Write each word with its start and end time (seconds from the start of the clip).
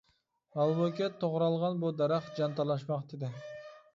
ھالبۇكى، 0.59 1.09
توغرالغان 1.25 1.77
بۇ 1.85 1.93
دەرەخ 2.01 2.31
جان 2.39 2.57
تالاشماقتا 2.61 3.17
ئىدى! 3.19 3.33